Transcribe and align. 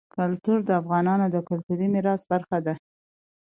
کلتور 0.15 0.59
د 0.65 0.69
افغانستان 0.81 1.31
د 1.31 1.37
کلتوري 1.49 1.87
میراث 1.93 2.21
برخه 2.31 2.57
ده. 2.65 2.73